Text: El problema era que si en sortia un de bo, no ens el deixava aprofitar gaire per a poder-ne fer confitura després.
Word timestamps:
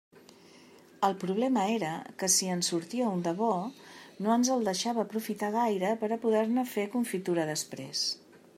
El 1.07 1.11
problema 1.23 1.65
era 1.73 1.91
que 2.23 2.29
si 2.35 2.49
en 2.53 2.63
sortia 2.69 3.11
un 3.17 3.21
de 3.27 3.35
bo, 3.41 3.51
no 4.27 4.33
ens 4.37 4.51
el 4.57 4.65
deixava 4.69 5.05
aprofitar 5.09 5.53
gaire 5.59 5.93
per 6.05 6.11
a 6.17 6.21
poder-ne 6.27 6.65
fer 6.75 6.91
confitura 6.97 7.47
després. 7.55 8.07